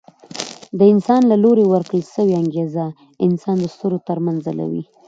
د 0.77 0.79
استاد 0.93 1.21
له 1.31 1.35
لوري 1.43 1.65
ورکړل 1.67 2.03
سوی 2.13 2.31
انګېزه 2.41 2.85
انسان 3.27 3.55
د 3.61 3.65
ستورو 3.73 3.97
تر 4.07 4.17
منځ 4.25 4.37
ځلوي. 4.47 4.83